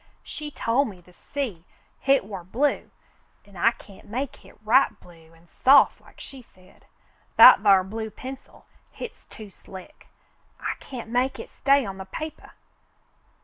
[0.23, 1.63] "She tol' me the sea,
[1.99, 2.89] hit war blue,
[3.45, 6.87] an' I can't make hit right blue an' soft like she said.
[7.35, 10.07] That thar blue pencil, hit's too slick.
[10.59, 12.53] I can't make hit stay on the papah."